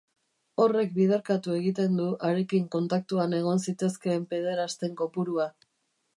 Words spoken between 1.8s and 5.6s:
du harekin kontaktuan egon zitezkeen pederasten kopurua.